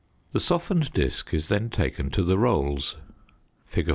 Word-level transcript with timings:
The 0.31 0.39
softened 0.39 0.93
disc 0.93 1.31
is 1.31 1.47
then 1.47 1.69
taken 1.69 2.09
to 2.09 2.23
the 2.23 2.39
rolls 2.39 2.97
(Fig. 3.67 3.87